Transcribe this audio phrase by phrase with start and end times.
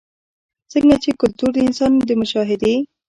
[0.71, 2.75] ځکه چې کلتور د انسان د مشاهدې